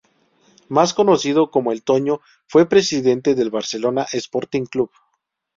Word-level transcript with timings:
Más 0.67 0.95
conocido 0.95 1.51
como 1.51 1.71
el 1.71 1.83
Toño, 1.83 2.21
fue 2.47 2.67
presidente 2.67 3.35
del 3.35 3.51
Barcelona 3.51 4.07
Sporting 4.11 4.65
Club. 4.65 4.89